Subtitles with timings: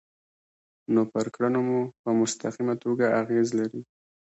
[0.93, 3.81] نو پر کړنو مو په مستقیمه توګه اغیز لري.